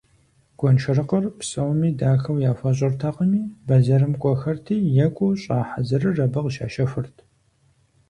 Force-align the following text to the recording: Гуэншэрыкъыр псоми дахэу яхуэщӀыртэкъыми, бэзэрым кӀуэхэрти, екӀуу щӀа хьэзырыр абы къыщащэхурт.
Гуэншэрыкъыр 0.59 1.25
псоми 1.39 1.89
дахэу 1.99 2.37
яхуэщӀыртэкъыми, 2.51 3.41
бэзэрым 3.67 4.13
кӀуэхэрти, 4.21 4.77
екӀуу 5.05 5.33
щӀа 5.41 5.59
хьэзырыр 5.69 6.17
абы 6.25 6.39
къыщащэхурт. 6.43 7.15